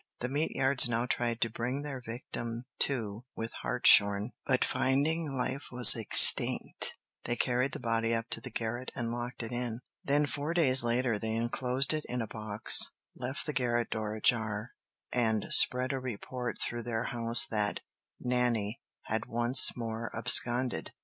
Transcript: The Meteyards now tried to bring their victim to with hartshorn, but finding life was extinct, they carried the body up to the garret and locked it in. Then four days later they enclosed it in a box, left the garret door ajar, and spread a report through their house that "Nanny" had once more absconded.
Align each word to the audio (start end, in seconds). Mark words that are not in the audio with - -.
The 0.19 0.27
Meteyards 0.29 0.89
now 0.89 1.05
tried 1.05 1.41
to 1.41 1.49
bring 1.51 1.83
their 1.83 2.01
victim 2.03 2.65
to 2.79 3.23
with 3.35 3.51
hartshorn, 3.61 4.31
but 4.47 4.65
finding 4.65 5.31
life 5.33 5.67
was 5.71 5.95
extinct, 5.95 6.97
they 7.25 7.35
carried 7.35 7.73
the 7.73 7.79
body 7.79 8.11
up 8.15 8.27
to 8.31 8.41
the 8.41 8.49
garret 8.49 8.91
and 8.95 9.11
locked 9.11 9.43
it 9.43 9.51
in. 9.51 9.81
Then 10.03 10.25
four 10.25 10.55
days 10.55 10.83
later 10.83 11.19
they 11.19 11.35
enclosed 11.35 11.93
it 11.93 12.03
in 12.09 12.19
a 12.19 12.25
box, 12.27 12.79
left 13.15 13.45
the 13.45 13.53
garret 13.53 13.91
door 13.91 14.15
ajar, 14.15 14.71
and 15.11 15.45
spread 15.51 15.93
a 15.93 15.99
report 15.99 16.57
through 16.59 16.81
their 16.81 17.03
house 17.03 17.45
that 17.45 17.81
"Nanny" 18.19 18.81
had 19.03 19.27
once 19.27 19.77
more 19.77 20.09
absconded. 20.17 20.89